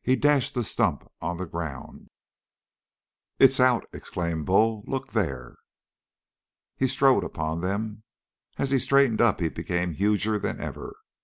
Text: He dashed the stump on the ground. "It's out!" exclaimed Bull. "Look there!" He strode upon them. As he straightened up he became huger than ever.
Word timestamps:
He 0.00 0.14
dashed 0.14 0.54
the 0.54 0.62
stump 0.62 1.10
on 1.20 1.38
the 1.38 1.44
ground. 1.44 2.08
"It's 3.40 3.58
out!" 3.58 3.84
exclaimed 3.92 4.46
Bull. 4.46 4.84
"Look 4.86 5.08
there!" 5.10 5.56
He 6.76 6.86
strode 6.86 7.24
upon 7.24 7.62
them. 7.62 8.04
As 8.58 8.70
he 8.70 8.78
straightened 8.78 9.20
up 9.20 9.40
he 9.40 9.48
became 9.48 9.94
huger 9.94 10.38
than 10.38 10.60
ever. 10.60 10.94